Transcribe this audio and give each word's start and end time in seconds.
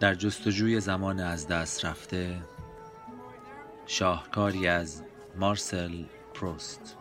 در 0.00 0.14
جستجوی 0.14 0.80
زمان 0.80 1.20
از 1.20 1.48
دست 1.48 1.84
رفته 1.84 2.36
شاهکاری 3.86 4.68
از 4.68 5.02
مارسل 5.36 6.04
پروست. 6.34 6.96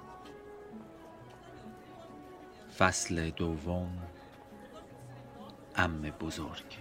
فصل 2.77 3.29
دوم 3.29 3.97
ام 5.75 6.01
بزرگ. 6.01 6.77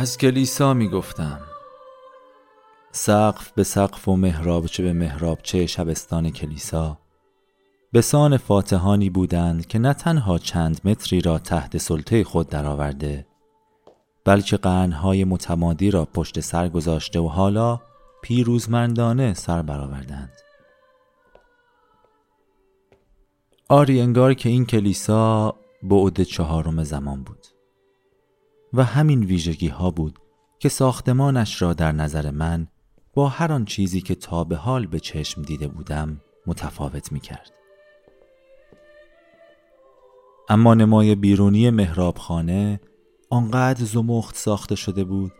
از 0.00 0.18
کلیسا 0.18 0.74
می 0.74 0.88
گفتم 0.88 1.40
سقف 2.92 3.52
به 3.52 3.62
سقف 3.62 4.08
و 4.08 4.16
محرابچه 4.16 4.82
به 4.82 4.92
محرابچه 4.92 5.66
شبستان 5.66 6.30
کلیسا. 6.30 6.98
به 7.92 8.00
سان 8.00 8.36
فاتحانی 8.36 9.10
بودند 9.10 9.66
که 9.66 9.78
نه 9.78 9.94
تنها 9.94 10.38
چند 10.38 10.80
متری 10.84 11.20
را 11.20 11.38
تحت 11.38 11.78
سلطه 11.78 12.24
خود 12.24 12.48
درآورده 12.48 13.26
بلکه 14.24 14.56
قرنهای 14.56 15.24
متمادی 15.24 15.90
را 15.90 16.04
پشت 16.04 16.40
سر 16.40 16.68
گذاشته 16.68 17.20
و 17.20 17.28
حالا 17.28 17.80
پیروزمندانه 18.22 19.34
سر 19.34 19.62
برآوردند. 19.62 20.32
آری 23.68 24.00
انگار 24.00 24.34
که 24.34 24.48
این 24.48 24.66
کلیسا 24.66 25.54
بعد 25.82 26.22
چهارم 26.22 26.84
زمان 26.84 27.22
بود. 27.22 27.59
و 28.72 28.84
همین 28.84 29.24
ویژگی 29.24 29.68
ها 29.68 29.90
بود 29.90 30.18
که 30.58 30.68
ساختمانش 30.68 31.62
را 31.62 31.74
در 31.74 31.92
نظر 31.92 32.30
من 32.30 32.66
با 33.14 33.28
هر 33.28 33.52
آن 33.52 33.64
چیزی 33.64 34.00
که 34.00 34.14
تا 34.14 34.44
به 34.44 34.56
حال 34.56 34.86
به 34.86 35.00
چشم 35.00 35.42
دیده 35.42 35.68
بودم 35.68 36.20
متفاوت 36.46 37.12
می 37.12 37.20
کرد. 37.20 37.50
اما 40.48 40.74
نمای 40.74 41.14
بیرونی 41.14 41.70
محرابخانه 41.70 42.80
آنقدر 43.30 43.84
زمخت 43.84 44.36
ساخته 44.36 44.74
شده 44.74 45.04
بود 45.04 45.32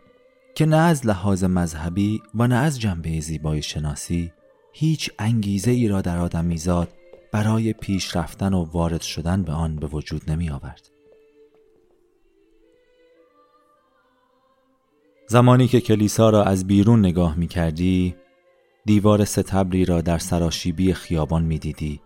که 0.54 0.66
نه 0.66 0.76
از 0.76 1.06
لحاظ 1.06 1.44
مذهبی 1.44 2.22
و 2.34 2.46
نه 2.46 2.54
از 2.54 2.80
جنبه 2.80 3.20
زیبایی 3.20 3.62
شناسی 3.62 4.32
هیچ 4.72 5.10
انگیزه 5.18 5.70
ای 5.70 5.88
را 5.88 6.00
در 6.00 6.18
آدم 6.18 6.44
میزاد 6.44 6.88
برای 7.32 7.72
پیش 7.72 8.16
رفتن 8.16 8.54
و 8.54 8.64
وارد 8.64 9.00
شدن 9.00 9.42
به 9.42 9.52
آن 9.52 9.76
به 9.76 9.86
وجود 9.86 10.30
نمی 10.30 10.50
آورد. 10.50 10.89
زمانی 15.30 15.68
که 15.68 15.80
کلیسا 15.80 16.30
را 16.30 16.44
از 16.44 16.66
بیرون 16.66 16.98
نگاه 16.98 17.34
می 17.34 17.48
کردی 17.48 18.16
دیوار 18.84 19.24
ستبری 19.24 19.84
را 19.84 20.00
در 20.00 20.18
سراشیبی 20.18 20.94
خیابان 20.94 21.44
می 21.44 21.58
دیدی 21.58 22.00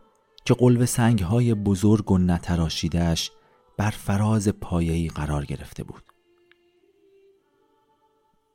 که 0.44 0.54
قلب 0.54 0.88
های 1.20 1.54
بزرگ 1.54 2.10
و 2.10 2.18
نتراشیدهش 2.18 3.30
بر 3.76 3.90
فراز 3.90 4.48
پایه‌ای 4.48 5.08
قرار 5.08 5.44
گرفته 5.44 5.84
بود. 5.84 6.02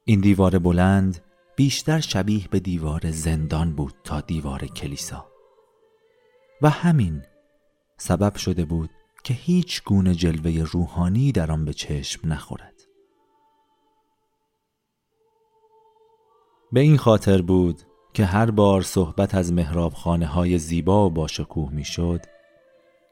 این 0.05 0.19
دیوار 0.19 0.59
بلند 0.59 1.19
بیشتر 1.55 1.99
شبیه 1.99 2.47
به 2.51 2.59
دیوار 2.59 3.11
زندان 3.11 3.75
بود 3.75 3.93
تا 4.03 4.21
دیوار 4.21 4.59
کلیسا. 4.59 5.25
و 6.61 6.69
همین 6.69 7.21
سبب 7.97 8.35
شده 8.35 8.65
بود 8.65 8.89
که 9.23 9.33
هیچ 9.33 9.83
گونه 9.83 10.15
جلوه 10.15 10.65
روحانی 10.71 11.31
در 11.31 11.51
آن 11.51 11.65
به 11.65 11.73
چشم 11.73 12.33
نخورد. 12.33 12.68
به 16.71 16.79
این 16.79 16.97
خاطر 16.97 17.41
بود 17.41 17.81
که 18.13 18.25
هر 18.25 18.51
بار 18.51 18.81
صحبت 18.81 19.35
از 19.35 19.53
خانه 19.95 20.25
های 20.25 20.57
زیبا 20.57 21.05
و 21.05 21.09
باشکوه 21.09 21.73
می 21.73 21.85
شد 21.85 22.21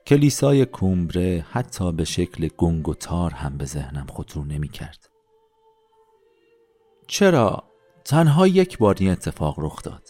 کلیسای 0.07 0.65
کومبره 0.65 1.45
حتی 1.51 1.91
به 1.91 2.05
شکل 2.05 2.47
گنگ 2.57 2.89
و 2.89 2.93
تار 2.93 3.31
هم 3.31 3.57
به 3.57 3.65
ذهنم 3.65 4.05
خطور 4.09 4.45
نمی 4.45 4.69
کرد. 4.69 5.09
چرا؟ 7.07 7.63
تنها 8.05 8.47
یک 8.47 8.77
بار 8.77 8.95
این 8.99 9.11
اتفاق 9.11 9.55
رخ 9.59 9.81
داد. 9.83 10.09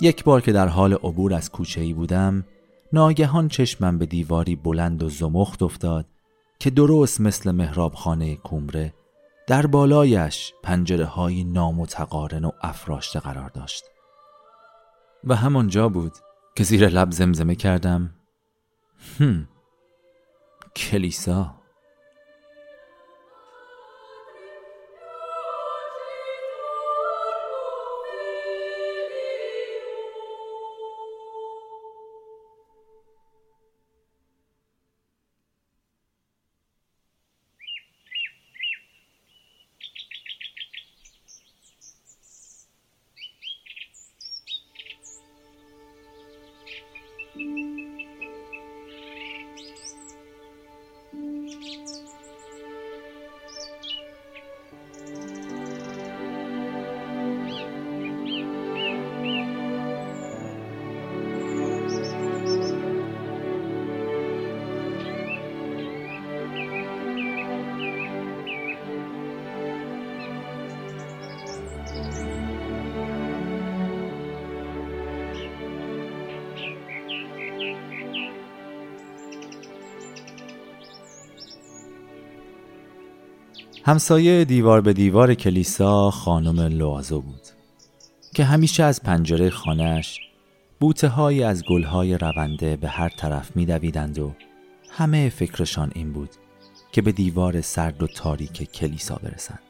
یک 0.00 0.24
بار 0.24 0.40
که 0.40 0.52
در 0.52 0.68
حال 0.68 0.92
عبور 0.92 1.34
از 1.34 1.50
کوچه 1.50 1.80
ای 1.80 1.92
بودم 1.92 2.44
ناگهان 2.92 3.48
چشمم 3.48 3.98
به 3.98 4.06
دیواری 4.06 4.56
بلند 4.56 5.02
و 5.02 5.08
زمخت 5.08 5.62
افتاد 5.62 6.06
که 6.58 6.70
درست 6.70 7.20
مثل 7.20 7.50
خانه 7.94 8.36
کومبره 8.36 8.94
در 9.46 9.66
بالایش 9.66 10.52
پنجره 10.62 11.04
های 11.04 11.44
نامتقارن 11.44 12.44
و 12.44 12.50
افراشته 12.60 13.20
قرار 13.20 13.48
داشت. 13.48 13.84
و 15.24 15.34
همانجا 15.34 15.88
بود 15.88 16.12
که 16.56 16.64
زیر 16.64 16.88
لب 16.88 17.10
زمزمه 17.10 17.54
کردم. 17.54 18.14
هم 19.18 19.48
کلیسا؟ 20.76 21.54
همسایه 83.86 84.44
دیوار 84.44 84.80
به 84.80 84.92
دیوار 84.92 85.34
کلیسا 85.34 86.10
خانم 86.10 86.60
لوازو 86.60 87.20
بود 87.20 87.40
که 88.34 88.44
همیشه 88.44 88.82
از 88.84 89.02
پنجره 89.02 89.50
خانهش 89.50 90.20
بوته 90.80 91.08
های 91.08 91.42
از 91.42 91.64
گلهای 91.64 92.18
رونده 92.18 92.76
به 92.76 92.88
هر 92.88 93.08
طرف 93.08 93.56
میدویدند 93.56 94.18
و 94.18 94.32
همه 94.90 95.28
فکرشان 95.28 95.92
این 95.94 96.12
بود 96.12 96.30
که 96.92 97.02
به 97.02 97.12
دیوار 97.12 97.60
سرد 97.60 98.02
و 98.02 98.06
تاریک 98.06 98.72
کلیسا 98.72 99.20
برسند. 99.22 99.62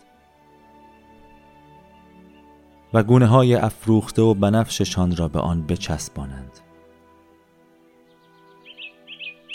و 2.94 3.02
گونه 3.02 3.26
های 3.26 3.54
افروخته 3.54 4.22
و 4.22 4.34
بنفششان 4.34 5.16
را 5.16 5.28
به 5.28 5.40
آن 5.40 5.66
بچسبانند. 5.66 6.65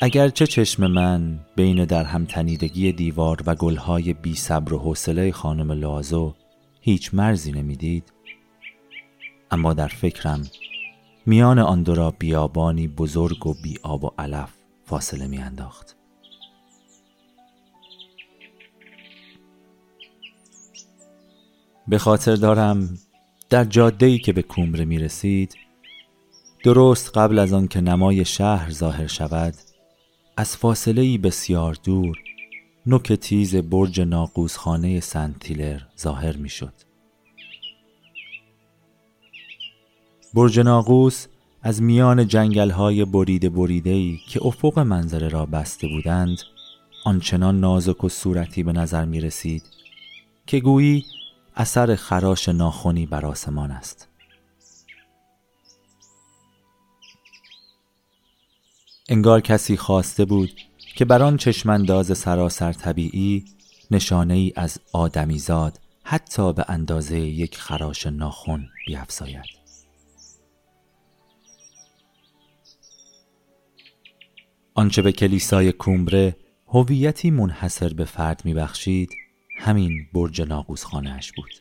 اگرچه 0.04 0.48
چشم 0.48 0.88
من 0.88 1.40
بین 1.56 1.86
در 1.86 2.04
هم 2.04 2.26
تنیدگی 2.26 2.92
دیوار 2.92 3.44
و 3.46 3.56
گلهای 3.56 4.14
بی 4.14 4.36
صبر 4.36 4.74
و 4.74 4.80
حوصله 4.80 5.32
خانم 5.32 5.72
لازو 5.72 6.34
هیچ 6.82 7.14
مرزی 7.14 7.52
نمی‌دید 7.52 8.14
اما 9.52 9.74
در 9.74 9.88
فکرم 9.88 10.44
میان 11.26 11.60
آن 11.60 11.84
دو 11.84 11.96
را 11.96 12.12
بیابانی 12.12 12.88
بزرگ 12.88 13.48
و 13.48 13.54
بی 13.64 13.78
آب 13.84 14.04
و 14.04 14.12
علف 14.18 14.54
فاصله 14.86 15.28
میانداخت. 15.28 15.96
به 21.88 21.98
خاطر 21.98 22.36
دارم 22.36 22.98
در 23.50 23.64
جاده 23.64 24.18
که 24.18 24.34
به 24.34 24.42
کومره 24.42 24.86
می 24.86 25.00
رسید 25.00 25.56
درست 26.64 27.18
قبل 27.18 27.40
از 27.40 27.54
آن 27.54 27.68
که 27.68 27.82
نمای 27.82 28.26
شهر 28.26 28.72
ظاهر 28.72 29.08
شود 29.08 29.54
از 30.38 30.58
فاصله 30.58 31.18
بسیار 31.18 31.78
دور 31.84 32.18
نوک 32.86 33.14
تیز 33.14 33.56
برج 33.56 34.02
ناقوسخانه 34.02 35.00
سنتیلر 35.00 35.82
ظاهر 36.00 36.38
می 36.38 36.50
شد. 36.50 36.74
برج 40.34 40.60
ناقوس 40.60 41.28
از 41.64 41.82
میان 41.82 42.28
جنگل 42.28 42.70
های 42.70 43.06
بریده 43.06 43.50
بریده 43.50 44.18
که 44.18 44.46
افق 44.46 44.80
منظره 44.80 45.28
را 45.28 45.46
بسته 45.46 45.88
بودند 45.88 46.38
آنچنان 47.06 47.60
نازک 47.60 48.04
و 48.04 48.10
صورتی 48.10 48.64
به 48.64 48.72
نظر 48.72 49.06
می 49.06 49.22
رسید 49.22 49.64
که 50.46 50.60
گویی 50.60 51.06
اثر 51.56 51.96
خراش 51.96 52.50
ناخونی 52.50 53.06
بر 53.06 53.26
آسمان 53.26 53.72
است 53.72 54.11
انگار 59.10 59.42
کسی 59.42 59.78
خواسته 59.78 60.26
بود 60.26 60.52
که 60.96 61.06
بر 61.06 61.24
آن 61.24 61.38
چشمانداز 61.38 62.18
سراسر 62.18 62.74
طبیعی 62.74 63.46
نشانه 63.92 64.34
ای 64.34 64.54
از 64.56 64.80
آدمیزاد 64.94 65.80
حتی 66.04 66.54
به 66.54 66.66
اندازه 66.68 67.20
یک 67.20 67.58
خراش 67.58 68.08
ناخن 68.08 68.68
بیافزاید 68.88 69.62
آنچه 74.74 75.02
به 75.02 75.12
کلیسای 75.12 75.72
کومبره 75.72 76.36
هویتی 76.68 77.32
منحصر 77.32 77.94
به 77.94 78.06
فرد 78.06 78.42
میبخشید 78.46 79.10
همین 79.58 80.08
برج 80.14 80.42
ناقوس 80.42 80.84
خانهش 80.84 81.32
بود. 81.32 81.52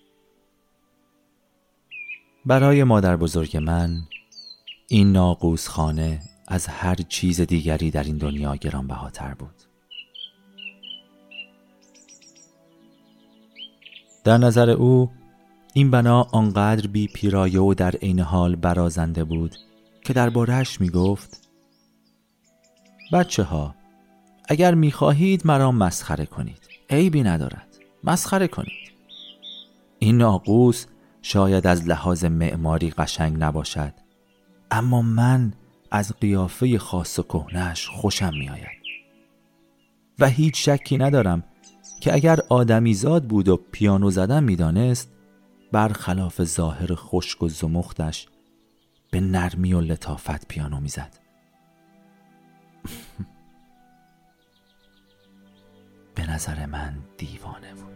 برای 2.47 2.85
مادر 2.85 3.17
بزرگ 3.17 3.57
من 3.57 4.03
این 4.89 5.13
ناقوس 5.13 5.69
خانه 5.69 6.30
از 6.51 6.67
هر 6.67 6.95
چیز 6.95 7.41
دیگری 7.41 7.91
در 7.91 8.03
این 8.03 8.17
دنیا 8.17 8.57
گرانبهاتر 8.57 9.35
بود. 9.35 9.55
در 14.25 14.39
نظر 14.39 14.71
او 14.71 15.11
این 15.75 15.91
بنا 15.91 16.23
آنقدر 16.23 16.87
بی 16.87 17.07
پیرایه 17.07 17.61
و 17.61 17.75
در 17.75 17.91
عین 17.91 18.21
حال 18.21 18.57
برازنده 18.57 19.25
بود 19.25 19.57
که 20.05 20.13
دربارهش 20.13 20.81
می 20.81 20.89
گفت 20.89 21.49
بچه 23.13 23.43
ها 23.43 23.75
اگر 24.49 24.75
می 24.75 24.93
خواهید 24.93 25.47
مرا 25.47 25.73
مسخره 25.73 26.27
کنید. 26.27 26.69
عیبی 26.91 27.23
ندارد. 27.23 27.79
مسخره 28.05 28.49
کنید. 28.49 28.91
این 29.99 30.19
ناقوس 30.19 30.87
شاید 31.23 31.67
از 31.67 31.89
لحاظ 31.89 32.25
معماری 32.25 32.91
قشنگ 32.91 33.37
نباشد 33.39 33.95
اما 34.71 35.03
من 35.03 35.53
از 35.91 36.13
قیافه 36.21 36.79
خاص 36.79 37.19
و 37.19 37.23
کهنش 37.23 37.89
خوشم 37.89 38.31
میآید. 38.35 38.81
و 40.19 40.29
هیچ 40.29 40.69
شکی 40.69 40.99
ندارم 40.99 41.45
که 42.01 42.15
اگر 42.15 42.39
آدمی 42.49 42.95
زاد 42.95 43.25
بود 43.25 43.49
و 43.49 43.57
پیانو 43.57 44.11
زدن 44.11 44.45
می‌دانست 44.45 45.13
برخلاف 45.73 46.45
ظاهر 46.45 46.95
خشک 46.95 47.43
و 47.43 47.49
زمختش 47.49 48.29
به 49.11 49.21
نرمی 49.21 49.73
و 49.73 49.81
لطافت 49.81 50.49
پیانو 50.49 50.81
می‌زد. 50.81 51.19
به 56.15 56.31
نظر 56.31 56.67
من 56.67 56.99
دیوانه 57.19 57.75
بود. 57.75 57.90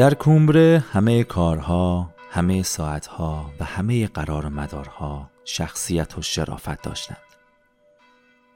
در 0.00 0.14
کومبره 0.14 0.84
همه 0.92 1.24
کارها، 1.24 2.14
همه 2.30 2.62
ساعتها 2.62 3.50
و 3.60 3.64
همه 3.64 4.06
قرار 4.06 4.48
مدارها 4.48 5.30
شخصیت 5.44 6.18
و 6.18 6.22
شرافت 6.22 6.82
داشتند. 6.82 7.16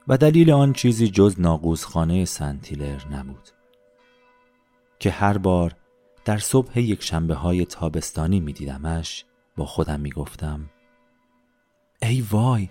و 0.07 0.17
دلیل 0.17 0.51
آن 0.51 0.73
چیزی 0.73 1.07
جز 1.07 1.35
ناقوزخانه 1.39 2.25
سنتیلر 2.25 3.01
نبود 3.11 3.49
که 4.99 5.11
هر 5.11 5.37
بار 5.37 5.75
در 6.25 6.37
صبح 6.37 6.79
یک 6.79 7.03
شنبه 7.03 7.35
های 7.35 7.65
تابستانی 7.65 8.39
می 8.39 8.53
دیدمش 8.53 9.25
با 9.57 9.65
خودم 9.65 9.99
می 9.99 10.11
گفتم 10.11 10.69
ای 12.01 12.23
وای 12.31 12.69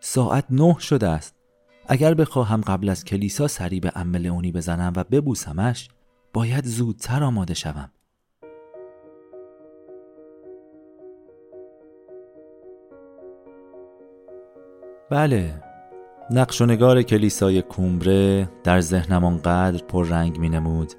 ساعت 0.00 0.44
نه 0.50 0.76
شده 0.78 1.08
است. 1.08 1.34
اگر 1.88 2.14
بخواهم 2.14 2.60
قبل 2.60 2.88
از 2.88 3.04
کلیسا 3.04 3.48
سری 3.48 3.80
به 3.80 3.92
ام 3.94 4.14
اونی 4.14 4.52
بزنم 4.52 4.92
و 4.96 5.04
ببوسمش 5.04 5.88
باید 6.32 6.64
زودتر 6.64 7.22
آماده 7.22 7.54
شوم. 7.54 7.90
بله. 15.10 15.62
نقش 16.30 16.60
و 16.60 16.66
نگار 16.66 17.02
کلیسای 17.02 17.62
کومبره 17.62 18.48
در 18.64 18.80
ذهنم 18.80 19.24
آنقدر 19.24 19.84
پر 19.84 20.06
رنگ 20.06 20.38
می 20.38 20.48
نمود 20.48 20.92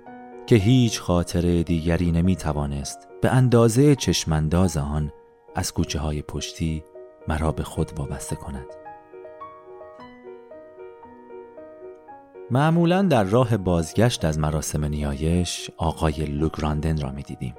که 0.46 0.56
هیچ 0.56 1.00
خاطره 1.00 1.64
دیگری 1.64 2.12
نمی 2.12 2.36
توانست 2.36 3.08
به 3.22 3.30
اندازه 3.30 3.96
چشمانداز 3.96 4.78
آن 4.78 5.12
از 5.56 5.74
کوچه 5.74 6.00
های 6.00 6.22
پشتی 6.22 6.84
مرا 7.28 7.52
به 7.52 7.64
خود 7.64 7.92
وابسته 8.00 8.36
کند. 8.36 8.68
معمولا 12.52 13.02
در 13.02 13.24
راه 13.24 13.58
بازگشت 13.58 14.26
از 14.26 14.40
مراسم 14.40 14.86
نیایش 14.86 15.70
آقای 15.78 16.26
لوگراندن 16.26 17.02
را 17.02 17.12
می 17.12 17.24
دیدیم 17.24 17.56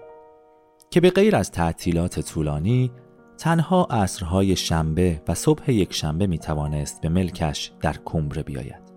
که 0.91 1.01
به 1.01 1.11
غیر 1.11 1.37
از 1.37 1.51
تعطیلات 1.51 2.21
طولانی 2.21 2.91
تنها 3.39 3.87
عصرهای 3.91 4.57
شنبه 4.57 5.23
و 5.29 5.35
صبح 5.35 5.71
یک 5.71 5.93
شنبه 5.93 6.27
می 6.27 6.39
توانست 6.39 7.01
به 7.01 7.09
ملکش 7.09 7.73
در 7.81 7.97
کمبره 8.05 8.43
بیاید. 8.43 8.89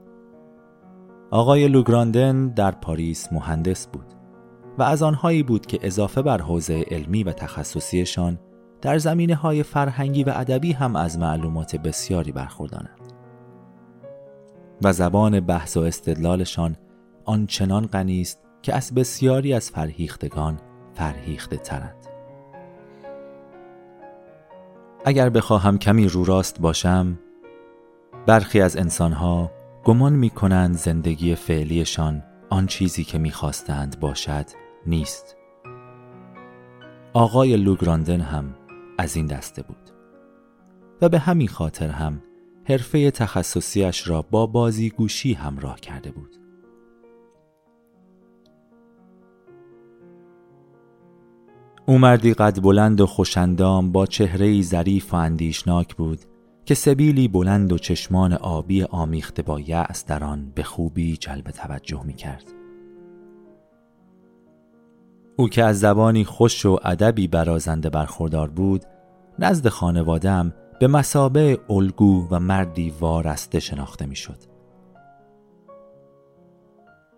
آقای 1.31 1.67
لوگراندن 1.67 2.47
در 2.47 2.71
پاریس 2.71 3.33
مهندس 3.33 3.87
بود 3.87 4.05
و 4.77 4.83
از 4.83 5.03
آنهایی 5.03 5.43
بود 5.43 5.65
که 5.65 5.79
اضافه 5.81 6.21
بر 6.21 6.41
حوزه 6.41 6.85
علمی 6.91 7.23
و 7.23 7.31
تخصصیشان 7.31 8.39
در 8.81 8.97
زمینه 8.97 9.35
های 9.35 9.63
فرهنگی 9.63 10.23
و 10.23 10.33
ادبی 10.35 10.71
هم 10.71 10.95
از 10.95 11.19
معلومات 11.19 11.75
بسیاری 11.75 12.31
برخوردانند 12.31 13.13
و 14.83 14.93
زبان 14.93 15.39
بحث 15.39 15.77
و 15.77 15.79
استدلالشان 15.79 16.75
آنچنان 17.25 17.85
غنی 17.85 18.21
است 18.21 18.39
که 18.61 18.75
از 18.75 18.93
بسیاری 18.93 19.53
از 19.53 19.71
فرهیختگان 19.71 20.59
فرهیخته 20.93 21.57
ترند 21.57 22.00
اگر 25.05 25.29
بخواهم 25.29 25.77
کمی 25.77 26.07
رو 26.07 26.23
راست 26.23 26.61
باشم 26.61 27.19
برخی 28.25 28.61
از 28.61 28.77
انسانها 28.77 29.51
گمان 29.83 30.13
می 30.13 30.29
کنند 30.29 30.75
زندگی 30.75 31.35
فعلیشان 31.35 32.23
آن 32.49 32.67
چیزی 32.67 33.03
که 33.03 33.17
می‌خواستند 33.17 33.99
باشد 33.99 34.45
نیست. 34.87 35.35
آقای 37.13 37.57
لوگراندن 37.57 38.21
هم 38.21 38.55
از 38.97 39.15
این 39.15 39.25
دسته 39.25 39.61
بود. 39.61 39.91
و 41.01 41.09
به 41.09 41.19
همین 41.19 41.47
خاطر 41.47 41.89
هم 41.89 42.21
حرفه 42.63 43.11
تخصصیش 43.11 44.07
را 44.07 44.21
با 44.21 44.47
بازیگوشی 44.47 45.33
همراه 45.33 45.79
کرده 45.79 46.11
بود. 46.11 46.40
او 51.85 51.97
مردی 51.97 52.33
قد 52.33 52.61
بلند 52.61 53.01
و 53.01 53.05
خوشندام 53.05 53.91
با 53.91 54.05
چهره 54.05 54.61
ظریف 54.61 55.13
و 55.13 55.17
اندیشناک 55.17 55.95
بود 55.95 56.19
که 56.65 56.73
سبیلی 56.73 57.27
بلند 57.27 57.73
و 57.73 57.77
چشمان 57.77 58.33
آبی 58.33 58.83
آمیخته 58.83 59.41
با 59.41 59.59
یأس 59.59 60.05
در 60.05 60.23
آن 60.23 60.51
به 60.55 60.63
خوبی 60.63 61.17
جلب 61.17 61.51
توجه 61.51 62.03
می 62.03 62.13
کرد. 62.13 62.43
او 65.35 65.49
که 65.49 65.63
از 65.63 65.79
زبانی 65.79 66.23
خوش 66.23 66.65
و 66.65 66.79
ادبی 66.83 67.27
برازنده 67.27 67.89
برخوردار 67.89 68.49
بود 68.49 68.85
نزد 69.39 69.67
خانوادم 69.67 70.53
به 70.79 70.87
مسابه 70.87 71.59
الگو 71.69 72.27
و 72.31 72.39
مردی 72.39 72.93
وارسته 72.99 73.59
شناخته 73.59 74.05
می‌شد. 74.05 74.37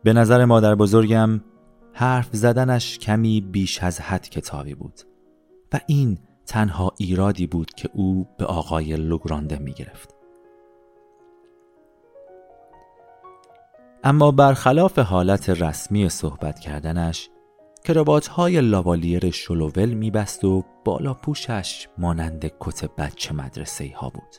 به 0.04 0.14
نظر 0.14 0.46
مادر 0.46 0.76
بزرگم 0.76 1.42
حرف 1.94 2.30
زدنش 2.32 3.00
کمی 3.00 3.42
بیش 3.42 3.84
از 3.84 4.00
حد 4.02 4.30
کتابی 4.30 4.76
بود 4.76 5.02
و 5.74 5.80
این 5.88 6.18
تنها 6.46 6.92
ایرادی 6.98 7.48
بود 7.48 7.74
که 7.74 7.90
او 7.94 8.28
به 8.38 8.46
آقای 8.46 8.96
لوگرانده 8.96 9.60
می 9.60 9.74
گرفت. 9.74 10.16
اما 14.04 14.32
برخلاف 14.32 15.00
حالت 15.00 15.50
رسمی 15.50 16.10
صحبت 16.10 16.60
کردنش 16.60 17.30
کراوات 17.84 18.28
های 18.28 18.62
لاوالیر 18.62 19.32
شلوول 19.32 19.94
میبست 19.94 20.44
و 20.44 20.64
بالا 20.86 21.14
پوشش 21.14 21.88
مانند 21.98 22.52
کت 22.60 22.96
بچه 22.96 23.34
مدرسه 23.34 23.92
ها 23.96 24.10
بود. 24.10 24.36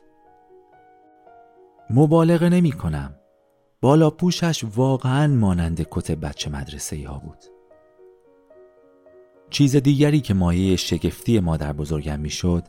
مبالغه 1.90 2.49
نمی 2.49 2.73
کنم. 2.73 3.14
بالا 3.85 4.11
پوشش 4.11 4.64
واقعا 4.76 5.26
مانند 5.26 5.87
کت 5.91 6.11
بچه 6.11 6.50
مدرسه 6.50 7.09
ها 7.09 7.19
بود. 7.19 7.38
چیز 9.50 9.76
دیگری 9.76 10.21
که 10.21 10.35
مایه 10.35 10.76
شگفتی 10.76 11.41
مادر 11.41 11.73
بزرگم 11.73 12.21
می‌شد 12.21 12.64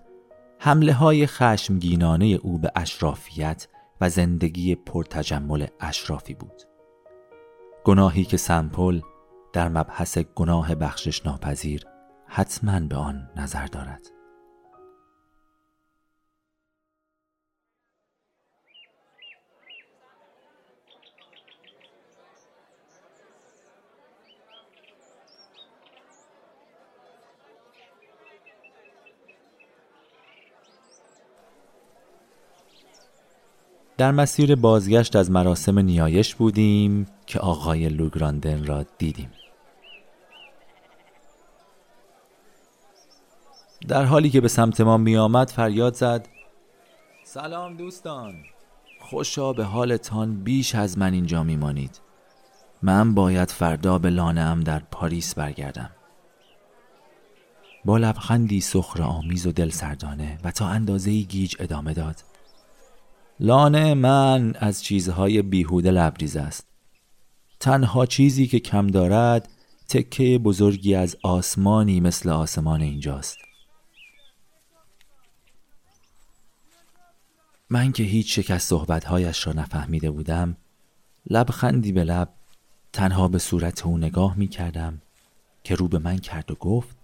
حمله 0.59 0.93
های 0.93 1.27
خشمگینانه 1.27 2.25
او 2.25 2.57
به 2.57 2.71
اشرافیت 2.75 3.67
و 4.01 4.09
زندگی 4.09 4.75
پرتجمل 4.75 5.67
اشرافی 5.79 6.33
بود. 6.33 6.61
گناهی 7.83 8.25
که 8.25 8.37
سمپل 8.37 9.01
در 9.53 9.69
مبحث 9.69 10.17
گناه 10.17 10.75
بخشش 10.75 11.25
ناپذیر 11.25 11.85
حتما 12.27 12.79
به 12.79 12.95
آن 12.95 13.29
نظر 13.35 13.65
دارد. 13.65 14.14
در 33.97 34.11
مسیر 34.11 34.55
بازگشت 34.55 35.15
از 35.15 35.31
مراسم 35.31 35.79
نیایش 35.79 36.35
بودیم 36.35 37.07
که 37.25 37.39
آقای 37.39 37.89
لوگراندن 37.89 38.65
را 38.65 38.85
دیدیم. 38.97 39.31
در 43.87 44.03
حالی 44.03 44.29
که 44.29 44.41
به 44.41 44.47
سمت 44.47 44.81
ما 44.81 44.97
می 44.97 45.17
آمد 45.17 45.49
فریاد 45.49 45.93
زد 45.93 46.27
سلام 47.23 47.77
دوستان 47.77 48.33
خوشا 48.99 49.53
به 49.53 49.63
حالتان 49.63 50.43
بیش 50.43 50.75
از 50.75 50.97
من 50.97 51.13
اینجا 51.13 51.43
می 51.43 51.55
مانید 51.55 52.01
من 52.81 53.13
باید 53.13 53.51
فردا 53.51 53.97
به 53.97 54.09
لانه 54.09 54.63
در 54.63 54.79
پاریس 54.79 55.35
برگردم. 55.35 55.89
با 57.85 57.97
لبخندی 57.97 58.61
سخر 58.61 59.01
آمیز 59.01 59.47
و 59.47 59.51
دل 59.51 59.69
سردانه 59.69 60.37
و 60.43 60.51
تا 60.51 60.67
اندازه 60.67 61.11
گیج 61.11 61.55
ادامه 61.59 61.93
داد. 61.93 62.34
لانه 63.39 63.93
من 63.93 64.53
از 64.59 64.83
چیزهای 64.83 65.41
بیهوده 65.41 65.91
لبریز 65.91 66.37
است. 66.37 66.67
تنها 67.59 68.05
چیزی 68.05 68.47
که 68.47 68.59
کم 68.59 68.87
دارد 68.87 69.49
تکه 69.89 70.37
بزرگی 70.37 70.95
از 70.95 71.17
آسمانی 71.23 71.99
مثل 71.99 72.29
آسمان 72.29 72.81
اینجاست. 72.81 73.37
من 77.69 77.91
که 77.91 78.03
هیچ 78.03 78.37
یک 78.37 78.51
از 78.51 78.63
صحبتهایش 78.63 79.47
را 79.47 79.53
نفهمیده 79.53 80.11
بودم 80.11 80.57
لبخندی 81.29 81.91
به 81.91 82.03
لب 82.03 82.29
تنها 82.93 83.27
به 83.27 83.39
صورت 83.39 83.85
او 83.85 83.97
نگاه 83.97 84.37
می 84.37 84.47
کردم 84.47 85.01
که 85.63 85.75
رو 85.75 85.87
به 85.87 85.99
من 85.99 86.17
کرد 86.17 86.51
و 86.51 86.55
گفت 86.55 86.97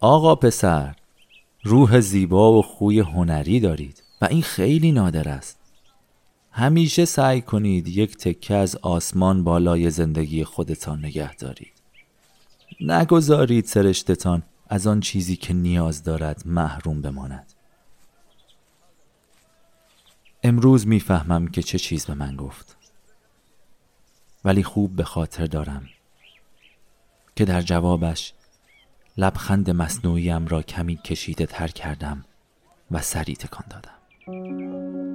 آقا 0.00 0.34
پسر 0.34 0.96
روح 1.62 2.00
زیبا 2.00 2.52
و 2.52 2.62
خوی 2.62 3.00
هنری 3.00 3.60
دارید. 3.60 4.02
و 4.20 4.24
این 4.24 4.42
خیلی 4.42 4.92
نادر 4.92 5.28
است. 5.28 5.58
همیشه 6.52 7.04
سعی 7.04 7.40
کنید 7.40 7.88
یک 7.88 8.16
تکه 8.16 8.54
از 8.54 8.76
آسمان 8.76 9.44
بالای 9.44 9.90
زندگی 9.90 10.44
خودتان 10.44 10.98
نگه 10.98 11.36
دارید. 11.36 11.72
نگذارید 12.80 13.64
سرشتتان 13.64 14.42
از 14.68 14.86
آن 14.86 15.00
چیزی 15.00 15.36
که 15.36 15.54
نیاز 15.54 16.04
دارد 16.04 16.42
محروم 16.46 17.02
بماند. 17.02 17.52
امروز 20.42 20.86
می‌فهمم 20.86 21.48
که 21.48 21.62
چه 21.62 21.78
چیز 21.78 22.06
به 22.06 22.14
من 22.14 22.36
گفت. 22.36 22.76
ولی 24.44 24.62
خوب 24.62 24.96
به 24.96 25.04
خاطر 25.04 25.46
دارم 25.46 25.88
که 27.36 27.44
در 27.44 27.62
جوابش 27.62 28.32
لبخند 29.16 29.70
مصنوعیم 29.70 30.46
را 30.46 30.62
کمی 30.62 30.96
کشیده 30.96 31.46
تر 31.46 31.68
کردم 31.68 32.24
و 32.90 33.02
سری 33.02 33.36
تکان 33.36 33.64
دادم. 33.70 33.99
Thank 34.32 34.50
you. 34.50 35.09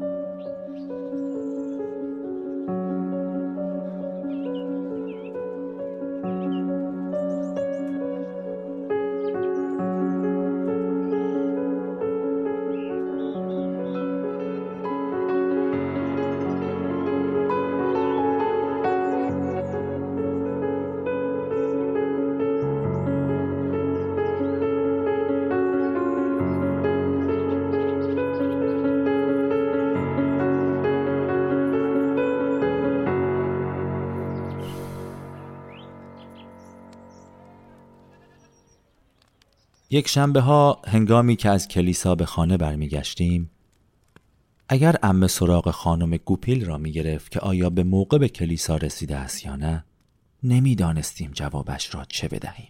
یک 39.95 40.07
شنبه 40.07 40.41
ها 40.41 40.81
هنگامی 40.87 41.35
که 41.35 41.49
از 41.49 41.67
کلیسا 41.67 42.15
به 42.15 42.25
خانه 42.25 42.57
برمیگشتیم 42.57 43.49
اگر 44.69 44.95
ام 45.03 45.27
سراغ 45.27 45.71
خانم 45.71 46.17
گوپیل 46.17 46.65
را 46.65 46.77
می 46.77 46.91
گرفت 46.91 47.31
که 47.31 47.39
آیا 47.39 47.69
به 47.69 47.83
موقع 47.83 48.17
به 48.17 48.29
کلیسا 48.29 48.77
رسیده 48.77 49.15
است 49.15 49.45
یا 49.45 49.55
نه 49.55 49.85
نمی‌دانستیم 50.43 51.31
جوابش 51.33 51.95
را 51.95 52.05
چه 52.05 52.27
بدهیم 52.27 52.67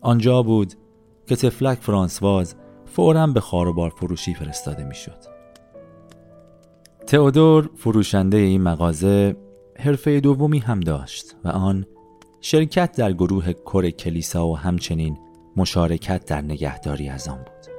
آنجا 0.00 0.42
بود 0.42 0.74
که 1.26 1.36
تفلک 1.36 1.78
فرانسواز 1.78 2.54
فورا 2.86 3.26
به 3.26 3.40
خاروبار 3.40 3.90
فروشی 3.90 4.34
فرستاده 4.34 4.84
می‌شد. 4.84 5.37
تئودور 7.08 7.70
فروشنده 7.76 8.36
این 8.36 8.62
مغازه 8.62 9.36
حرفه 9.78 10.20
دومی 10.20 10.58
هم 10.58 10.80
داشت 10.80 11.36
و 11.44 11.48
آن 11.48 11.86
شرکت 12.40 12.96
در 12.96 13.12
گروه 13.12 13.52
کر 13.52 13.90
کلیسا 13.90 14.46
و 14.46 14.58
همچنین 14.58 15.18
مشارکت 15.56 16.24
در 16.24 16.40
نگهداری 16.40 17.08
از 17.08 17.28
آن 17.28 17.36
بود. 17.36 17.72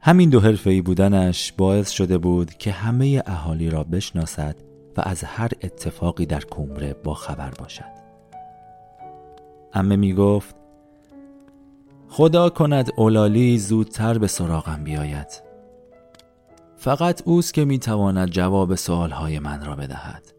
همین 0.00 0.30
دو 0.30 0.40
حرفه‌ای 0.40 0.80
بودنش 0.80 1.52
باعث 1.52 1.90
شده 1.90 2.18
بود 2.18 2.54
که 2.54 2.70
همه 2.70 3.22
اهالی 3.26 3.70
را 3.70 3.84
بشناسد 3.84 4.56
و 4.96 5.02
از 5.04 5.24
هر 5.24 5.50
اتفاقی 5.62 6.26
در 6.26 6.40
کومره 6.40 6.94
با 7.04 7.14
خبر 7.14 7.50
باشد. 7.50 7.98
امه 9.74 9.96
می 9.96 10.14
گفت 10.14 10.56
خدا 12.08 12.50
کند 12.50 12.90
اولالی 12.96 13.58
زودتر 13.58 14.18
به 14.18 14.26
سراغم 14.26 14.84
بیاید. 14.84 15.47
فقط 16.78 17.22
اوست 17.24 17.54
که 17.54 17.64
می 17.64 17.78
تواند 17.78 18.30
جواب 18.30 18.74
سوالهای 18.74 19.38
من 19.38 19.64
را 19.64 19.76
بدهد. 19.76 20.34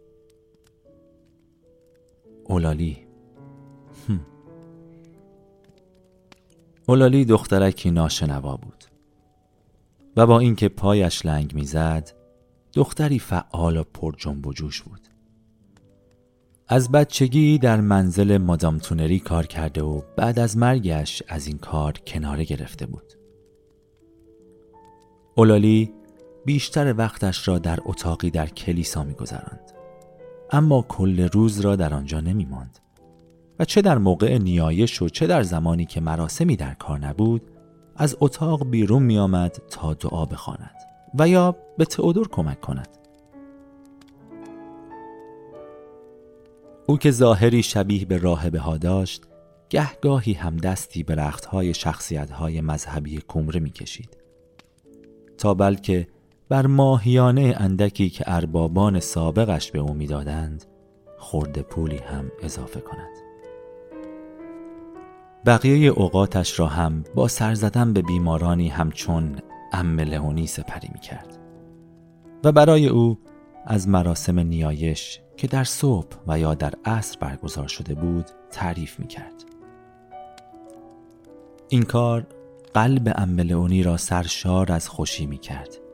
اولالی. 2.43 2.97
اولالی 6.87 7.25
دخترکی 7.25 7.91
ناشنوا 7.91 8.57
بود 8.57 8.83
و 10.17 10.27
با 10.27 10.39
اینکه 10.39 10.69
پایش 10.69 11.25
لنگ 11.25 11.53
می‌زد 11.53 12.11
دختری 12.73 13.19
فعال 13.19 13.77
و 13.77 13.83
پر 13.83 14.15
جنب 14.17 14.47
و 14.47 14.53
جوش 14.53 14.81
بود. 14.81 15.01
از 16.67 16.91
بچگی 16.91 17.57
در 17.57 17.81
منزل 17.81 18.37
مادام 18.37 18.77
تونری 18.77 19.19
کار 19.19 19.45
کرده 19.45 19.81
و 19.81 20.01
بعد 20.17 20.39
از 20.39 20.57
مرگش 20.57 21.23
از 21.27 21.47
این 21.47 21.57
کار 21.57 21.93
کناره 22.07 22.43
گرفته 22.43 22.85
بود. 22.85 23.13
اولالی 25.35 25.93
بیشتر 26.45 26.95
وقتش 26.97 27.47
را 27.47 27.59
در 27.59 27.79
اتاقی 27.85 28.29
در 28.29 28.47
کلیسا 28.47 29.03
میگذراند. 29.03 29.71
اما 30.51 30.81
کل 30.81 31.19
روز 31.19 31.59
را 31.59 31.75
در 31.75 31.93
آنجا 31.93 32.19
نمی 32.19 32.45
ماند 32.45 32.79
و 33.59 33.65
چه 33.65 33.81
در 33.81 33.97
موقع 33.97 34.37
نیایش 34.37 35.01
و 35.01 35.09
چه 35.09 35.27
در 35.27 35.43
زمانی 35.43 35.85
که 35.85 36.01
مراسمی 36.01 36.55
در 36.55 36.73
کار 36.73 36.99
نبود 36.99 37.41
از 37.95 38.17
اتاق 38.19 38.69
بیرون 38.69 39.03
می 39.03 39.17
آمد 39.17 39.61
تا 39.69 39.93
دعا 39.93 40.25
بخواند 40.25 40.75
و 41.19 41.27
یا 41.27 41.55
به 41.77 41.85
تئودور 41.85 42.27
کمک 42.27 42.61
کند. 42.61 42.87
او 46.87 46.97
که 46.97 47.11
ظاهری 47.11 47.63
شبیه 47.63 48.05
به 48.05 48.17
راهبه 48.17 48.59
ها 48.59 48.77
داشت 48.77 49.23
گهگاهی 49.69 50.33
هم 50.33 50.57
دستی 50.57 51.03
به 51.03 51.15
رختهای 51.15 51.73
شخصیت 51.73 52.31
های 52.31 52.61
مذهبی 52.61 53.21
کمره 53.27 53.59
می 53.59 53.69
کشید 53.69 54.17
تا 55.37 55.53
بلکه 55.53 56.07
بر 56.49 56.67
ماهیانه 56.67 57.55
اندکی 57.57 58.09
که 58.09 58.23
اربابان 58.27 58.99
سابقش 58.99 59.71
به 59.71 59.79
او 59.79 59.93
می‌دادند 59.93 60.65
خورده 61.17 61.61
پولی 61.61 61.97
هم 61.97 62.31
اضافه 62.41 62.79
کند 62.79 63.17
بقیه 65.45 65.89
اوقاتش 65.89 66.59
را 66.59 66.67
هم 66.67 67.03
با 67.15 67.27
سر 67.27 67.53
زدن 67.53 67.93
به 67.93 68.01
بیمارانی 68.01 68.69
همچون 68.69 69.39
ام 69.73 69.99
لئونی 69.99 70.47
سپری 70.47 70.89
می 70.93 70.99
و 72.43 72.51
برای 72.51 72.87
او 72.87 73.19
از 73.65 73.87
مراسم 73.87 74.39
نیایش 74.39 75.19
که 75.37 75.47
در 75.47 75.63
صبح 75.63 76.17
و 76.27 76.39
یا 76.39 76.53
در 76.53 76.73
عصر 76.85 77.17
برگزار 77.19 77.67
شده 77.67 77.95
بود 77.95 78.25
تعریف 78.51 78.99
می 78.99 79.07
کرد. 79.07 79.43
این 81.69 81.83
کار 81.83 82.27
قلب 82.73 83.13
ام 83.15 83.39
لئونی 83.39 83.83
را 83.83 83.97
سرشار 83.97 84.71
از 84.71 84.89
خوشی 84.89 85.25
می 85.25 85.37
کرد 85.37 85.88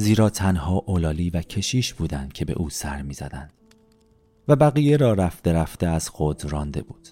زیرا 0.00 0.30
تنها 0.30 0.82
اولالی 0.86 1.30
و 1.30 1.42
کشیش 1.42 1.94
بودند 1.94 2.32
که 2.32 2.44
به 2.44 2.52
او 2.52 2.70
سر 2.70 3.02
می 3.02 3.14
زدند 3.14 3.52
و 4.48 4.56
بقیه 4.56 4.96
را 4.96 5.12
رفته 5.12 5.52
رفته 5.52 5.86
از 5.86 6.08
خود 6.08 6.44
رانده 6.44 6.82
بود. 6.82 7.08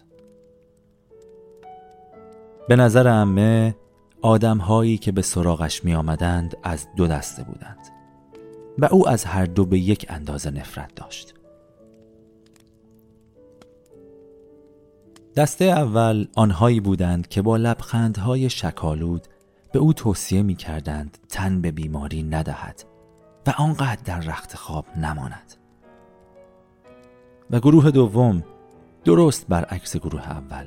به 2.69 2.77
نظر 2.77 3.09
امه 3.09 3.77
آدم 4.23 4.59
هایی 4.59 4.99
که 4.99 5.13
به 5.13 5.23
سراغش 5.23 5.85
می 5.85 5.95
آمدند 5.95 6.57
از 6.63 6.87
دو 6.97 7.07
دسته 7.07 7.43
بودند 7.43 7.89
و 8.79 8.85
او 8.85 9.09
از 9.09 9.25
هر 9.25 9.45
دو 9.45 9.65
به 9.65 9.79
یک 9.79 10.07
اندازه 10.09 10.51
نفرت 10.51 10.95
داشت. 10.95 11.35
دسته 15.37 15.65
اول 15.65 16.27
آنهایی 16.35 16.81
بودند 16.81 17.29
که 17.29 17.43
با 17.43 17.57
لبخندهای 17.57 18.51
شکالود 18.51 19.27
به 19.73 19.79
او 19.79 19.93
توصیه 19.93 20.43
می 20.43 20.55
کردند 20.55 21.19
تن 21.29 21.61
به 21.61 21.71
بیماری 21.71 22.23
ندهد 22.23 22.85
و 23.47 23.51
آنقدر 23.59 24.03
در 24.05 24.21
رخت 24.21 24.57
خواب 24.57 24.87
نماند. 24.97 25.55
و 27.51 27.61
گروه 27.61 27.91
دوم 27.91 28.45
درست 29.05 29.47
برعکس 29.49 29.97
گروه 29.97 30.29
اول 30.29 30.67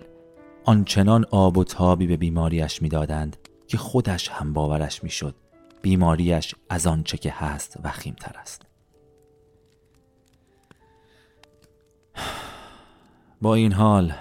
آنچنان 0.65 1.25
آب 1.31 1.57
و 1.57 1.63
تابی 1.63 2.07
به 2.07 2.17
بیماریش 2.17 2.81
می‌دادند 2.81 3.37
که 3.67 3.77
خودش 3.77 4.29
هم 4.29 4.53
باورش 4.53 5.03
می‌شد 5.03 5.35
بیماریش 5.81 6.55
از 6.69 6.87
آنچه 6.87 7.17
که 7.17 7.31
هست 7.31 7.77
وخیمتر 7.83 8.39
است. 8.39 8.61
با 13.41 13.55
این 13.55 13.71
حال 13.71 14.13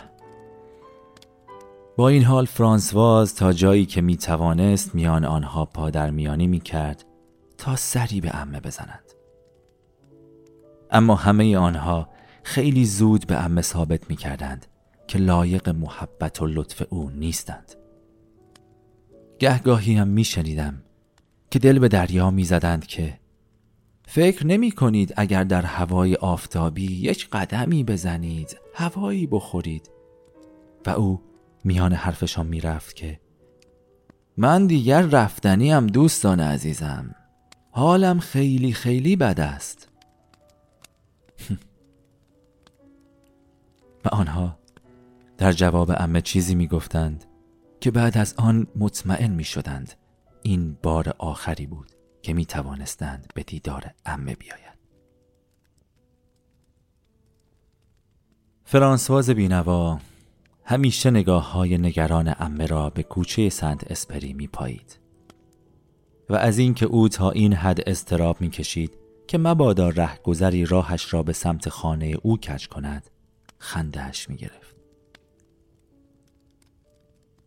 با 1.99 2.09
این 2.09 2.23
حال 2.23 2.45
فرانسواز 2.45 3.35
تا 3.35 3.53
جایی 3.53 3.87
که 3.87 4.01
می 4.01 4.17
توانست 4.17 4.95
میان 4.95 5.25
آنها 5.25 5.65
پادر 5.65 6.11
میانی 6.11 6.47
می 6.47 6.61
کرد 6.61 7.05
تا 7.57 7.77
سری 7.77 8.21
به 8.21 8.37
امه 8.37 8.61
بزنند. 8.61 9.13
اما 10.91 11.15
همه 11.15 11.57
آنها 11.57 12.09
خیلی 12.43 12.85
زود 12.85 13.27
به 13.27 13.45
امه 13.45 13.63
ثابت 13.63 14.11
می 14.11 14.17
کردند 14.17 14.67
که 15.07 15.19
لایق 15.19 15.69
محبت 15.69 16.43
و 16.43 16.47
لطف 16.47 16.83
او 16.91 17.11
نیستند. 17.11 17.75
گهگاهی 19.39 19.95
هم 19.95 20.09
می 20.09 20.25
شنیدم 20.25 20.83
که 21.51 21.59
دل 21.59 21.79
به 21.79 21.89
دریا 21.89 22.31
می 22.31 22.45
زدند 22.45 22.87
که 22.87 23.19
فکر 24.07 24.47
نمی 24.47 24.71
کنید 24.71 25.15
اگر 25.17 25.45
در 25.45 25.63
هوای 25.63 26.15
آفتابی 26.15 26.93
یک 26.93 27.29
قدمی 27.31 27.85
بزنید 27.85 28.57
هوایی 28.75 29.27
بخورید. 29.27 29.91
و 30.87 30.91
او 30.91 31.28
میان 31.65 31.93
حرفشان 31.93 32.47
می‌رفت 32.47 32.97
که 32.97 33.21
من 34.37 34.67
دیگر 34.67 35.03
رفتنی 35.03 35.73
هم 35.73 35.87
دوستان 35.87 36.41
عزیزم. 36.41 37.15
حالم 37.71 38.21
خیلی 38.21 38.73
خیلی 38.73 39.17
بد 39.17 39.41
است. 39.41 39.89
و 44.05 44.09
آنها 44.09 44.59
در 45.39 45.53
جواب 45.53 45.93
امه 45.97 46.21
چیزی 46.21 46.55
می‌گفتند 46.55 47.25
که 47.81 47.91
بعد 47.91 48.19
از 48.19 48.35
آن 48.37 48.67
مطمئن 48.77 49.31
می 49.31 49.45
شدند 49.45 49.93
این 50.43 50.79
بار 50.83 51.15
آخری 51.19 51.67
بود 51.67 51.91
که 52.23 52.33
می 52.33 52.47
توانستند 52.47 53.33
به 53.35 53.43
دیدار 53.43 53.95
امه 54.07 54.35
بیاید. 54.35 54.79
فرانسواز 58.65 59.31
بینوا 59.31 60.01
همیشه 60.71 61.11
نگاه 61.11 61.53
های 61.53 61.79
نگران 61.79 62.35
امه 62.39 62.67
را 62.67 62.91
به 62.91 63.03
کوچه 63.03 63.49
سنت 63.49 63.91
اسپری 63.91 64.33
می 64.33 64.47
پایید 64.47 64.99
و 66.29 66.35
از 66.35 66.59
اینکه 66.59 66.87
او 66.87 67.09
تا 67.09 67.31
این 67.31 67.53
حد 67.53 67.89
استراب 67.89 68.41
می 68.41 68.51
کشید 68.51 68.99
که 69.27 69.39
مبادا 69.39 69.93
گذری 70.25 70.65
راهش 70.65 71.15
را 71.15 71.23
به 71.23 71.33
سمت 71.33 71.69
خانه 71.69 72.17
او 72.23 72.37
کج 72.37 72.69
کند 72.69 73.11
خندهش 73.59 74.29
می 74.29 74.37
گرفت. 74.37 74.77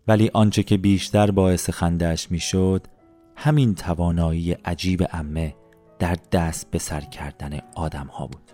ولی 0.08 0.32
آنچه 0.34 0.64
که 0.64 0.78
بیشتر 0.78 1.32
باعث 1.32 1.70
خندهش 1.70 2.28
می‌شد 2.32 2.88
همین 3.36 3.76
توانایی 3.76 4.52
عجیب 4.52 5.08
امه 5.12 5.56
در 6.00 6.18
دست 6.32 6.72
به 6.72 6.80
سر 6.80 7.02
کردن 7.02 7.60
آدم 7.76 8.08
ها 8.08 8.28
بود. 8.28 8.52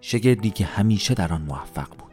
شگردی 0.00 0.50
که 0.50 0.64
همیشه 0.64 1.14
در 1.14 1.32
آن 1.32 1.42
موفق 1.42 1.88
بود. 1.88 2.05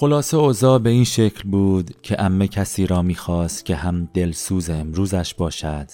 خلاصه 0.00 0.36
اوضاع 0.36 0.78
به 0.78 0.90
این 0.90 1.04
شکل 1.04 1.48
بود 1.48 2.02
که 2.02 2.22
امه 2.22 2.48
کسی 2.48 2.86
را 2.86 3.02
می‌خواست 3.02 3.64
که 3.64 3.74
هم 3.76 4.08
دلسوز 4.14 4.70
امروزش 4.70 5.34
باشد 5.34 5.86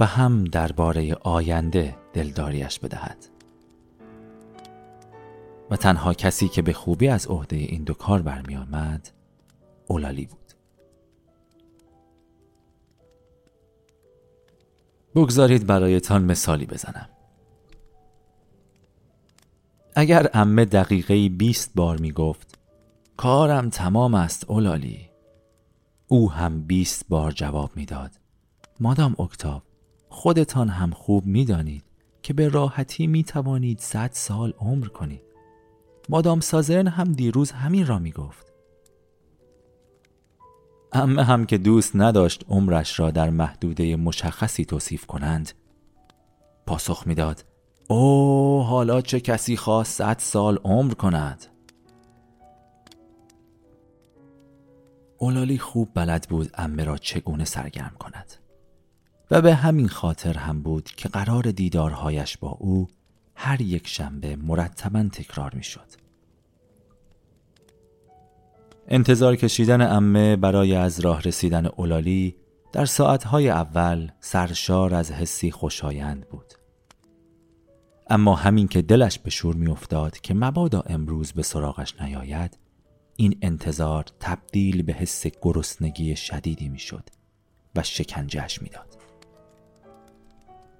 و 0.00 0.06
هم 0.06 0.44
درباره 0.44 1.14
آینده 1.14 1.96
دلداریش 2.12 2.78
بدهد. 2.78 3.16
و 5.70 5.76
تنها 5.76 6.14
کسی 6.14 6.48
که 6.48 6.62
به 6.62 6.72
خوبی 6.72 7.08
از 7.08 7.26
عهده 7.26 7.56
این 7.56 7.84
دو 7.84 7.94
کار 7.94 8.22
برمی 8.22 8.56
آمد 8.56 9.10
اولالی 9.86 10.26
بود. 10.26 10.52
بگذارید 15.14 15.66
برایتان 15.66 16.24
مثالی 16.24 16.66
بزنم. 16.66 17.08
اگر 19.94 20.30
امه 20.34 20.64
دقیقه 20.64 21.28
بیست 21.28 21.72
بار 21.74 21.98
می 21.98 22.12
گفت 22.12 22.63
کارم 23.16 23.70
تمام 23.70 24.14
است 24.14 24.50
اولالی. 24.50 25.10
او 26.08 26.32
هم 26.32 26.62
بیست 26.62 27.04
بار 27.08 27.32
جواب 27.32 27.70
می‌داد. 27.76 28.10
مادام 28.80 29.16
اکتاو 29.20 29.62
خودتان 30.08 30.68
هم 30.68 30.90
خوب 30.90 31.26
می‌دانید 31.26 31.84
که 32.22 32.32
به 32.32 32.48
راحتی 32.48 33.06
می 33.06 33.24
توانید 33.24 33.80
صد 33.80 34.10
سال 34.12 34.52
عمر 34.58 34.86
کنید. 34.86 35.22
مادام 36.08 36.40
سازرن 36.40 36.86
هم 36.86 37.12
دیروز 37.12 37.50
همین 37.50 37.86
را 37.86 37.98
می 37.98 38.12
گفت 38.12 38.52
امه 40.92 41.24
هم 41.24 41.46
که 41.46 41.58
دوست 41.58 41.96
نداشت 41.96 42.44
عمرش 42.48 43.00
را 43.00 43.10
در 43.10 43.30
محدوده 43.30 43.96
مشخصی 43.96 44.64
توصیف 44.64 45.06
کنند 45.06 45.52
پاسخ 46.66 47.06
می‌داد 47.06 47.44
او 47.88 48.62
حالا 48.62 49.00
چه 49.00 49.20
کسی 49.20 49.56
خواست 49.56 49.98
صد 49.98 50.18
سال 50.18 50.58
عمر 50.64 50.94
کند؟ 50.94 51.46
اولالی 55.24 55.58
خوب 55.58 55.88
بلد 55.94 56.26
بود 56.28 56.50
امه 56.54 56.84
را 56.84 56.96
چگونه 56.98 57.44
سرگرم 57.44 57.92
کند 57.98 58.32
و 59.30 59.42
به 59.42 59.54
همین 59.54 59.88
خاطر 59.88 60.38
هم 60.38 60.62
بود 60.62 60.84
که 60.84 61.08
قرار 61.08 61.42
دیدارهایش 61.42 62.38
با 62.38 62.48
او 62.48 62.88
هر 63.34 63.60
یک 63.60 63.86
شنبه 63.88 64.36
مرتبا 64.36 65.02
تکرار 65.12 65.54
می 65.54 65.62
شد. 65.62 65.86
انتظار 68.88 69.36
کشیدن 69.36 69.80
امه 69.80 70.36
برای 70.36 70.74
از 70.74 71.00
راه 71.00 71.22
رسیدن 71.22 71.66
اولالی 71.66 72.36
در 72.72 72.84
ساعتهای 72.84 73.48
اول 73.48 74.10
سرشار 74.20 74.94
از 74.94 75.12
حسی 75.12 75.50
خوشایند 75.50 76.28
بود. 76.28 76.54
اما 78.10 78.34
همین 78.34 78.68
که 78.68 78.82
دلش 78.82 79.18
به 79.18 79.30
شور 79.30 79.54
میافتاد 79.54 80.20
که 80.20 80.34
مبادا 80.34 80.80
امروز 80.80 81.32
به 81.32 81.42
سراغش 81.42 82.00
نیاید 82.00 82.63
این 83.16 83.38
انتظار 83.42 84.04
تبدیل 84.20 84.82
به 84.82 84.92
حس 84.92 85.26
گرسنگی 85.42 86.16
شدیدی 86.16 86.68
می‌شد 86.68 87.04
و 87.76 87.82
شکنجهش 87.82 88.62
می‌داد. 88.62 88.96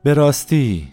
به 0.02 0.14
راستی 0.14 0.88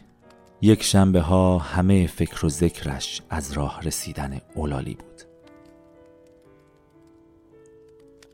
یک 0.61 0.83
شنبه 0.83 1.21
ها 1.21 1.57
همه 1.57 2.07
فکر 2.07 2.45
و 2.45 2.49
ذکرش 2.49 3.21
از 3.29 3.51
راه 3.51 3.81
رسیدن 3.81 4.41
اولالی 4.55 4.95
بود 4.95 5.21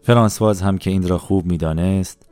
فرانسواز 0.02 0.62
هم 0.62 0.78
که 0.78 0.90
این 0.90 1.08
را 1.08 1.18
خوب 1.18 1.46
می‌دانست 1.46 2.30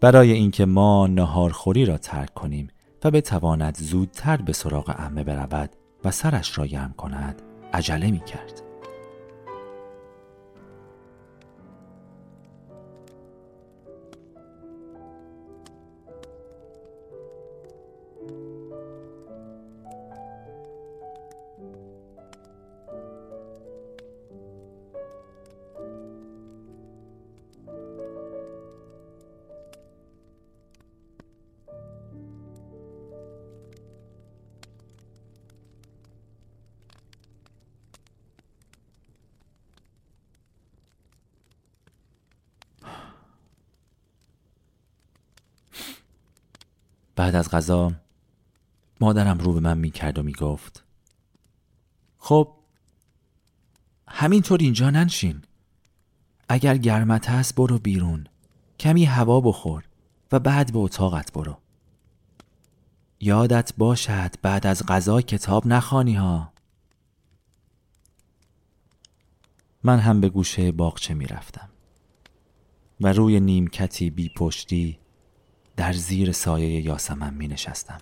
برای 0.00 0.32
اینکه 0.32 0.66
ما 0.66 1.06
نهارخوری 1.06 1.84
را 1.84 1.98
ترک 1.98 2.34
کنیم 2.34 2.68
و 3.04 3.10
بتواند 3.10 3.76
زودتر 3.76 4.36
به 4.36 4.52
سراغ 4.52 4.90
عمه 4.90 5.24
برود 5.24 5.70
و 6.04 6.10
سرش 6.10 6.58
را 6.58 6.66
گرم 6.66 6.94
کند 6.96 7.42
عجله 7.72 8.10
می 8.10 8.20
کرد. 8.20 8.67
بعد 47.18 47.34
از 47.34 47.50
غذا 47.50 47.92
مادرم 49.00 49.38
رو 49.38 49.52
به 49.52 49.60
من 49.60 49.78
می‌کرد 49.78 50.18
و 50.18 50.22
می‌گفت 50.22 50.84
خب 52.18 52.54
همینطور 54.08 54.58
اینجا 54.60 54.90
ننشین. 54.90 55.42
اگر 56.48 56.76
گرمت 56.76 57.30
هست 57.30 57.54
برو 57.54 57.78
بیرون. 57.78 58.26
کمی 58.80 59.04
هوا 59.04 59.40
بخور 59.40 59.84
و 60.32 60.38
بعد 60.38 60.72
به 60.72 60.78
اتاقت 60.78 61.32
برو. 61.32 61.58
یادت 63.20 63.72
باشد 63.78 64.34
بعد 64.42 64.66
از 64.66 64.86
غذا 64.86 65.20
کتاب 65.20 65.66
نخوانی 65.66 66.14
ها. 66.14 66.52
من 69.82 69.98
هم 69.98 70.20
به 70.20 70.28
گوشه 70.28 70.72
باغچه 70.72 71.14
می‌رفتم 71.14 71.68
و 73.00 73.12
روی 73.12 73.40
نیمکتی 73.40 74.10
بی 74.10 74.28
پشتی 74.28 74.98
در 75.78 75.92
زیر 75.92 76.32
سایه 76.32 76.80
یاسمن 76.80 77.34
می 77.34 77.48
نشستم. 77.48 78.00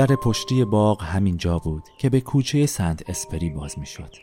در 0.00 0.16
پشتی 0.16 0.64
باغ 0.64 1.02
همین 1.02 1.36
جا 1.36 1.58
بود 1.58 1.82
که 1.98 2.10
به 2.10 2.20
کوچه 2.20 2.66
سنت 2.66 3.10
اسپری 3.10 3.50
باز 3.50 3.78
می 3.78 3.86
شد. 3.86 4.14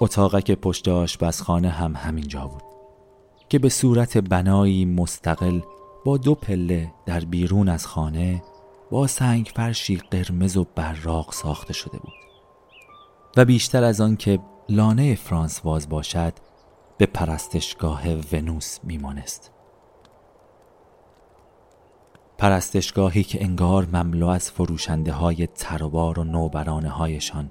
اتاقک 0.00 0.50
پشت 0.50 0.88
آشپزخانه 0.88 1.68
هم 1.68 1.96
همین 1.96 2.28
جا 2.28 2.46
بود 2.46 2.62
که 3.48 3.58
به 3.58 3.68
صورت 3.68 4.18
بنایی 4.18 4.84
مستقل 4.84 5.60
با 6.04 6.16
دو 6.16 6.34
پله 6.34 6.92
در 7.06 7.20
بیرون 7.20 7.68
از 7.68 7.86
خانه 7.86 8.42
با 8.90 9.06
سنگ 9.06 9.50
فرشی 9.56 9.96
قرمز 9.96 10.56
و 10.56 10.66
براق 10.74 11.32
ساخته 11.32 11.72
شده 11.72 11.98
بود 11.98 12.14
و 13.36 13.44
بیشتر 13.44 13.84
از 13.84 14.00
آن 14.00 14.16
که 14.16 14.38
لانه 14.68 15.14
فرانس 15.14 15.60
واز 15.64 15.88
باشد 15.88 16.32
به 16.98 17.06
پرستشگاه 17.06 18.02
ونوس 18.32 18.78
میمانست. 18.82 19.59
پرستشگاهی 22.40 23.22
که 23.22 23.44
انگار 23.44 23.86
مملو 23.92 24.26
از 24.28 24.50
فروشنده 24.50 25.12
های 25.12 25.46
تروار 25.46 26.18
و 26.18 26.24
نوبرانه 26.24 26.88
هایشان 26.88 27.50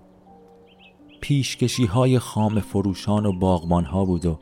پیشکشی 1.21 1.86
های 1.86 2.19
خام 2.19 2.60
فروشان 2.60 3.25
و 3.25 3.32
باغمان 3.32 3.86
ها 3.86 4.06
بود 4.06 4.25
و 4.25 4.39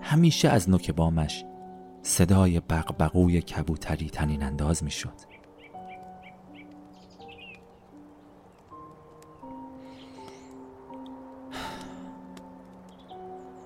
همیشه 0.00 0.48
از 0.48 0.70
نوک 0.70 0.90
بامش 0.90 1.44
صدای 2.02 2.60
بقبقوی 2.60 3.40
کبوتری 3.40 4.10
تنین 4.10 4.42
انداز 4.42 4.84
می 4.84 4.90
شد. 4.90 5.12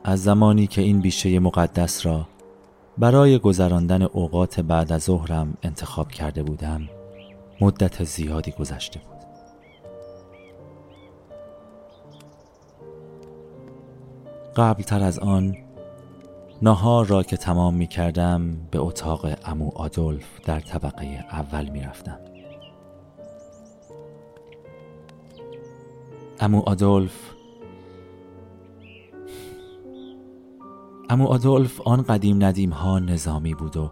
از 0.04 0.22
زمانی 0.22 0.66
که 0.66 0.82
این 0.82 1.00
بیشه 1.00 1.38
مقدس 1.38 2.06
را 2.06 2.26
برای 2.98 3.38
گذراندن 3.38 4.02
اوقات 4.02 4.60
بعد 4.60 4.92
از 4.92 5.02
ظهرم 5.02 5.56
انتخاب 5.62 6.10
کرده 6.10 6.42
بودم 6.42 6.88
مدت 7.60 8.04
زیادی 8.04 8.50
گذشته 8.50 9.00
بود 9.00 9.14
قبل 14.56 14.82
تر 14.82 15.02
از 15.02 15.18
آن 15.18 15.56
نهار 16.62 17.06
را 17.06 17.22
که 17.22 17.36
تمام 17.36 17.74
می 17.74 17.86
کردم 17.86 18.56
به 18.70 18.78
اتاق 18.78 19.26
امو 19.44 19.70
آدولف 19.74 20.40
در 20.44 20.60
طبقه 20.60 21.24
اول 21.32 21.68
می 21.68 21.80
رفتم. 21.80 22.18
امو 26.40 26.62
آدولف 26.66 27.12
امو 31.14 31.26
آدولف 31.26 31.80
آن 31.80 32.02
قدیم 32.02 32.44
ندیم 32.44 32.70
ها 32.70 32.98
نظامی 32.98 33.54
بود 33.54 33.76
و 33.76 33.90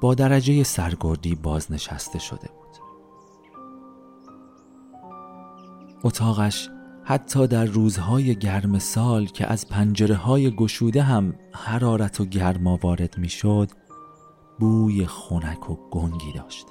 با 0.00 0.14
درجه 0.14 0.62
سرگردی 0.62 1.34
بازنشسته 1.34 2.18
شده 2.18 2.48
بود. 2.48 2.76
اتاقش 6.04 6.68
حتی 7.04 7.46
در 7.46 7.64
روزهای 7.64 8.36
گرم 8.36 8.78
سال 8.78 9.26
که 9.26 9.46
از 9.52 9.68
پنجره 9.68 10.14
های 10.14 10.50
گشوده 10.50 11.02
هم 11.02 11.34
حرارت 11.52 12.20
و 12.20 12.24
گرما 12.24 12.78
وارد 12.82 13.18
می 13.18 13.28
شد 13.28 13.70
بوی 14.58 15.06
خنک 15.06 15.70
و 15.70 15.76
گنگی 15.90 16.32
داشت. 16.32 16.66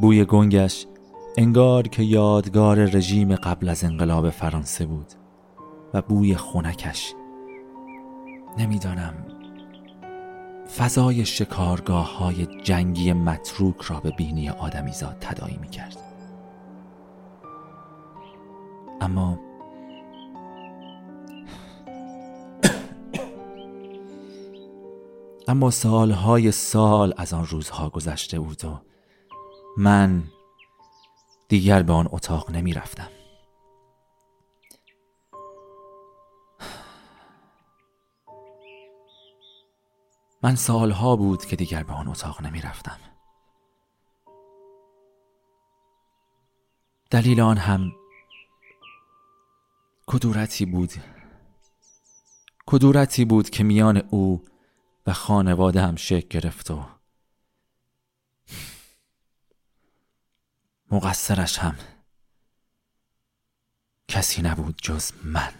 بوی 0.00 0.24
گنگش 0.24 0.86
انگار 1.38 1.88
که 1.88 2.02
یادگار 2.02 2.84
رژیم 2.84 3.34
قبل 3.34 3.68
از 3.68 3.84
انقلاب 3.84 4.30
فرانسه 4.30 4.86
بود. 4.86 5.19
و 5.94 6.02
بوی 6.02 6.36
خونکش. 6.36 7.14
نمی‌دانم. 8.58 9.14
فضای 10.78 11.24
شکارگاه 11.24 12.18
های 12.18 12.46
جنگی 12.62 13.12
متروک 13.12 13.80
را 13.80 14.00
به 14.00 14.10
بینی 14.10 14.50
آدمیزاد 14.50 15.16
تدایی 15.20 15.56
می 15.56 15.68
کرد 15.68 15.96
اما 19.00 19.38
اما 25.48 25.70
سالهای 25.70 26.52
سال 26.52 27.14
از 27.16 27.32
آن 27.32 27.46
روزها 27.46 27.88
گذشته 27.88 28.40
بود 28.40 28.64
و 28.64 28.80
من 29.76 30.22
دیگر 31.48 31.82
به 31.82 31.92
آن 31.92 32.08
اتاق 32.12 32.50
نمی 32.50 32.72
رفتم 32.72 33.08
من 40.42 40.54
سالها 40.54 41.16
بود 41.16 41.44
که 41.44 41.56
دیگر 41.56 41.82
به 41.82 41.92
آن 41.92 42.08
اتاق 42.08 42.42
نمی 42.42 42.60
رفتم 42.60 42.98
دلیل 47.10 47.40
آن 47.40 47.56
هم 47.56 47.92
کدورتی 50.06 50.66
بود 50.66 50.92
کدورتی 52.66 53.24
بود 53.24 53.50
که 53.50 53.64
میان 53.64 53.96
او 53.96 54.44
و 55.06 55.12
خانواده 55.12 55.82
هم 55.82 55.96
شکل 55.96 56.28
گرفت 56.40 56.70
و 56.70 56.84
مقصرش 60.90 61.58
هم 61.58 61.76
کسی 64.08 64.42
نبود 64.42 64.74
جز 64.82 65.12
من. 65.24 65.59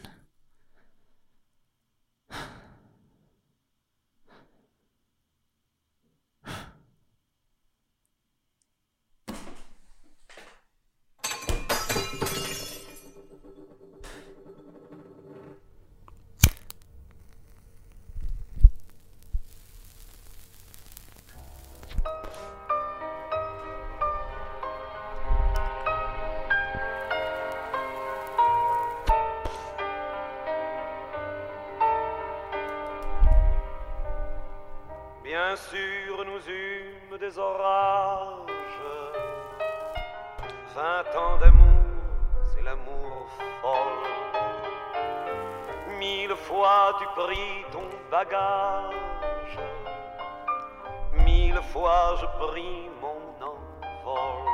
Je 51.88 52.26
pris 52.46 52.90
mon 53.00 53.16
envol. 53.40 54.44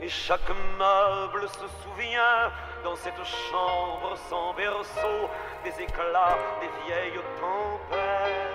Et 0.00 0.08
chaque 0.08 0.48
meuble 0.78 1.48
se 1.48 1.66
souvient 1.82 2.52
dans 2.84 2.94
cette 2.94 3.24
chambre 3.50 4.16
sans 4.28 4.54
berceau 4.54 5.28
des 5.64 5.82
éclats 5.82 6.38
des 6.60 6.70
vieilles 6.84 7.20
tempêtes. 7.40 8.54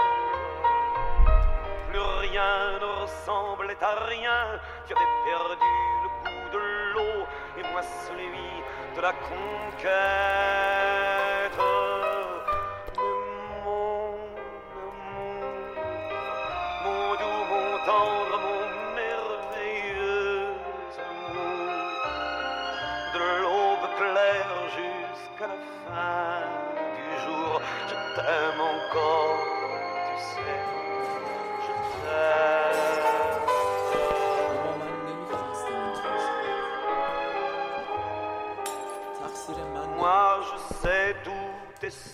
Plus 1.89 1.99
rien 1.99 2.79
ne 2.79 2.85
ressemblait 3.01 3.83
à 3.83 3.95
rien, 4.05 4.57
tu 4.87 4.93
avais 4.93 5.11
perdu 5.25 5.73
le 6.03 6.09
goût 6.23 6.47
de 6.53 6.59
l'eau 6.93 7.19
et 7.57 7.63
moi 7.71 7.81
celui 8.07 8.63
de 8.95 9.01
la 9.01 9.11
conquête. 9.11 11.12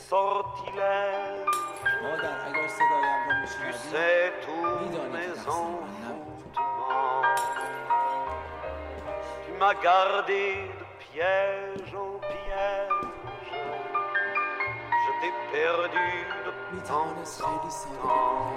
sortilège. 0.09 1.45
Tu 3.45 3.73
sais 3.73 4.33
tous 4.45 4.89
mes 5.13 5.33
envoûtements. 5.47 7.21
Tu 9.45 9.51
m'as 9.59 9.75
gardé 9.75 10.43
de 10.79 10.85
piège 11.05 11.93
en 11.95 12.19
piège. 12.19 13.11
Je 15.03 15.11
t'ai 15.21 15.33
perdu 15.51 16.09
de 16.45 16.51
temps 16.87 17.15
en 17.43 17.59
temps. 18.03 18.51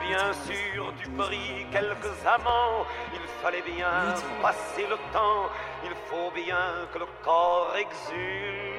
Bien 0.00 0.32
sûr, 0.48 0.92
tu 1.02 1.08
pris 1.10 1.66
quelques 1.70 2.18
amants. 2.26 2.86
Il 3.12 3.26
fallait 3.42 3.62
bien 3.62 4.14
passer 4.40 4.86
le 4.88 4.96
temps. 5.12 5.44
Il 5.84 5.94
faut 6.08 6.30
bien 6.34 6.64
que 6.92 6.98
le 7.00 7.08
corps 7.24 7.74
exulte. 7.76 8.75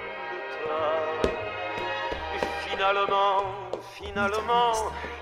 Finalement, 2.70 3.44
finalement, 3.94 4.74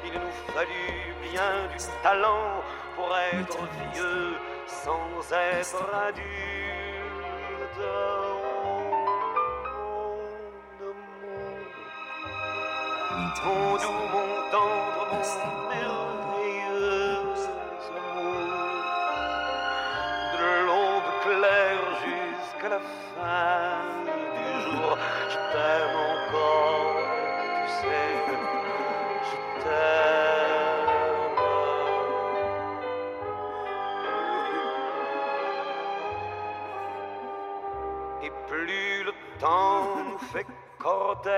il 0.04 0.12
nous 0.12 0.54
fallut 0.54 1.16
bien 1.32 1.68
du 1.72 1.78
talent 2.04 2.62
pour 2.96 3.10
être 3.34 3.60
vieux 3.94 4.36
sans 4.68 5.32
être 5.32 5.84
adulte. 6.08 6.26
Oh. 7.80 8.46
Mon 13.46 13.74
doux, 13.76 14.04
mon 14.12 14.32
tendre, 14.52 15.08
mon 15.12 15.24
merveilleux 15.70 17.34
amour. 17.96 18.56
De 20.34 20.50
l'aube 20.66 21.12
claire 21.24 21.86
jusqu'à 22.04 22.70
la 22.70 22.80
fin 22.80 23.65
Et 38.22 38.32
plus 38.48 39.04
le 39.04 39.14
temps 39.40 39.98
nous 40.08 40.20
fait 40.20 40.46
cortège, 40.78 41.34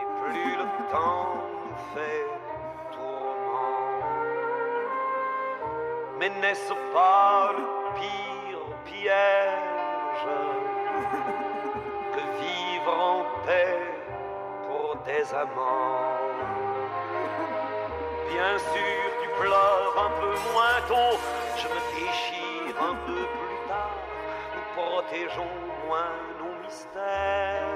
et 0.00 0.06
plus 0.22 0.56
le 0.56 0.66
temps 0.90 1.36
nous 1.64 1.78
fait 1.94 2.26
tourment. 2.92 3.76
Mais 6.18 6.30
n'est-ce 6.40 6.74
pas 6.92 7.52
le 7.56 7.64
pire 7.98 8.64
piège 8.84 9.55
Bien 18.28 18.58
sûr, 18.58 19.10
tu 19.22 19.28
pleures 19.40 19.96
un 19.98 20.10
peu 20.20 20.34
moins 20.52 20.80
tôt, 20.86 21.18
je 21.56 21.66
me 21.66 21.80
déchire 21.96 22.76
un 22.80 22.94
peu 22.94 23.12
plus 23.12 23.58
tard, 23.66 23.96
nous 24.54 24.66
protégeons 24.80 25.54
moins 25.84 26.14
nos 26.38 26.54
mystères. 26.62 27.66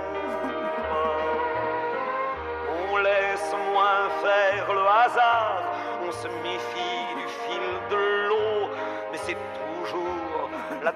On 2.88 2.96
laisse 2.98 3.52
moins 3.72 4.08
faire 4.22 4.72
le 4.72 4.86
hasard, 4.86 5.62
on 6.06 6.12
se 6.12 6.28
méfie 6.28 7.14
du 7.16 7.26
fil 7.26 7.66
de 7.90 8.28
l'eau, 8.28 8.70
mais 9.10 9.18
c'est 9.18 9.38
toujours 9.58 10.50
la 10.84 10.92